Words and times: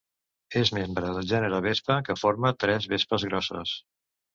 És 0.61 0.71
membre 0.77 1.11
del 1.11 1.29
gènere 1.33 1.61
Vespa, 1.67 2.01
que 2.11 2.19
forma 2.25 2.57
tres 2.67 2.93
vespes 2.97 3.33
grosses. 3.33 3.81